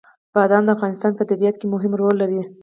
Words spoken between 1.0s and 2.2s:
په طبیعت کې مهم رول